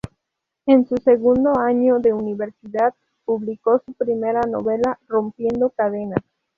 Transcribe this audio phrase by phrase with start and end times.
[0.65, 6.17] En su segundo año de universidad público su primera novela "Rompiendo cadenas".